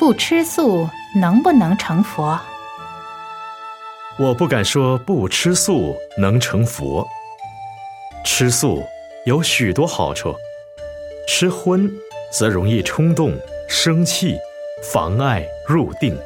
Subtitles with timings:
[0.00, 2.40] 不吃素能不能成佛？
[4.18, 7.06] 我不敢说不吃素能成佛。
[8.24, 8.82] 吃素
[9.26, 10.34] 有许多好处。
[11.28, 11.86] 吃荤
[12.32, 14.38] 则容易冲动生气
[14.82, 16.18] 妨碍入定。